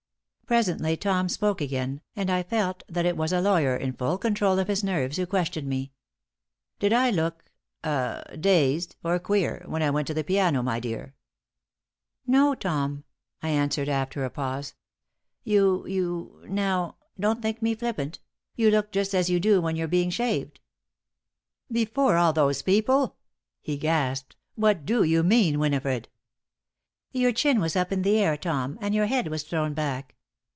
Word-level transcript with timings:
Presently 0.47 0.97
Tom 0.97 1.29
spoke 1.29 1.61
again, 1.61 2.01
and 2.13 2.29
I 2.29 2.43
felt 2.43 2.83
that 2.89 3.05
it 3.05 3.15
was 3.15 3.31
a 3.31 3.39
lawyer, 3.39 3.73
in 3.77 3.93
full 3.93 4.17
control 4.17 4.59
of 4.59 4.67
his 4.67 4.83
nerves, 4.83 5.15
who 5.15 5.25
questioned 5.25 5.65
me. 5.69 5.93
"Did 6.77 6.91
I 6.91 7.09
look 7.09 7.45
ah 7.85 8.21
dazed 8.37 8.97
or 9.01 9.17
queer 9.17 9.63
when 9.65 9.81
I 9.81 9.89
went 9.91 10.07
to 10.07 10.13
the 10.13 10.25
piano, 10.25 10.61
my 10.61 10.81
dear?" 10.81 11.15
"No, 12.27 12.53
Tom," 12.53 13.05
I 13.41 13.47
answered, 13.47 13.87
after 13.87 14.25
a 14.25 14.29
pause. 14.29 14.73
"You 15.45 15.87
you 15.87 16.43
now, 16.49 16.97
don't 17.17 17.41
think 17.41 17.61
me 17.61 17.73
flippant 17.73 18.19
you 18.57 18.69
looked 18.71 18.91
just 18.91 19.15
as 19.15 19.29
you 19.29 19.39
do 19.39 19.61
when 19.61 19.77
you're 19.77 19.87
being 19.87 20.09
shaved." 20.09 20.59
"Before 21.71 22.17
all 22.17 22.33
those 22.33 22.61
people!" 22.61 23.15
he 23.61 23.77
gasped. 23.77 24.35
"What 24.55 24.85
do 24.85 25.03
you 25.03 25.23
mean, 25.23 25.59
Winifred?" 25.59 26.09
"Your 27.13 27.31
chin 27.31 27.61
was 27.61 27.77
up 27.77 27.93
in 27.93 28.01
the 28.01 28.19
air, 28.19 28.35
Tom, 28.35 28.77
and 28.81 28.93
your 28.93 29.05
head 29.05 29.29
was 29.29 29.43
thrown 29.43 29.73
back." 29.73 30.15